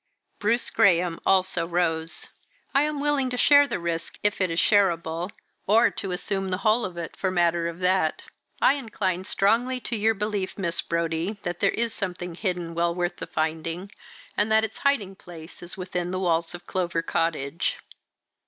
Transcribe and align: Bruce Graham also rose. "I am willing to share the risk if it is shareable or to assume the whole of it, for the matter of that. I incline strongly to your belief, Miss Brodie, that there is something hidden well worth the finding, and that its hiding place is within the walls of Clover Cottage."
Bruce 0.39 0.71
Graham 0.71 1.19
also 1.27 1.67
rose. 1.67 2.25
"I 2.73 2.81
am 2.81 2.99
willing 2.99 3.29
to 3.29 3.37
share 3.37 3.67
the 3.67 3.77
risk 3.77 4.17
if 4.23 4.41
it 4.41 4.49
is 4.49 4.59
shareable 4.59 5.29
or 5.67 5.91
to 5.91 6.11
assume 6.11 6.49
the 6.49 6.57
whole 6.65 6.85
of 6.85 6.97
it, 6.97 7.15
for 7.15 7.27
the 7.29 7.35
matter 7.35 7.67
of 7.67 7.77
that. 7.81 8.23
I 8.59 8.73
incline 8.73 9.25
strongly 9.25 9.79
to 9.81 9.95
your 9.95 10.15
belief, 10.15 10.57
Miss 10.57 10.81
Brodie, 10.81 11.37
that 11.43 11.59
there 11.59 11.69
is 11.69 11.93
something 11.93 12.33
hidden 12.33 12.73
well 12.73 12.95
worth 12.95 13.17
the 13.17 13.27
finding, 13.27 13.91
and 14.35 14.51
that 14.51 14.63
its 14.63 14.79
hiding 14.79 15.17
place 15.17 15.61
is 15.61 15.77
within 15.77 16.09
the 16.09 16.19
walls 16.19 16.55
of 16.55 16.65
Clover 16.65 17.03
Cottage." 17.03 17.77